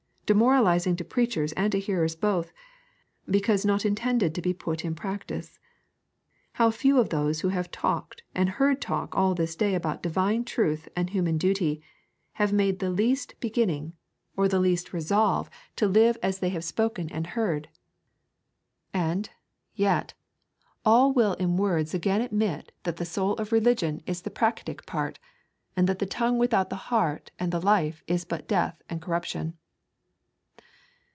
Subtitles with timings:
[0.33, 2.53] demoralising to preachers and to hearers both,
[3.29, 5.59] because not intended to be put in practice.
[6.53, 10.45] How few of those who have talked and heard talk all this day about divine
[10.45, 11.81] truth and human duty,
[12.35, 13.91] have made the least beginning
[14.37, 17.67] or the least resolve to live as they have spoken and heard!
[18.93, 19.29] And,
[19.75, 20.13] yet,
[20.85, 25.19] all will in words again admit that the soul of religion is the practick part,
[25.75, 29.57] and that the tongue without the heart and the life is but death and corruption.